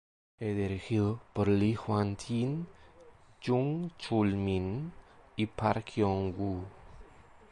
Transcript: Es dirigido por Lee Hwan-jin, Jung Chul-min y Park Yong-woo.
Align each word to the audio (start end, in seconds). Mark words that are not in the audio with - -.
Es 0.39 0.55
dirigido 0.57 1.19
por 1.31 1.47
Lee 1.47 1.75
Hwan-jin, 1.75 2.65
Jung 3.45 3.91
Chul-min 3.99 4.91
y 5.35 5.45
Park 5.45 5.91
Yong-woo. 5.95 6.65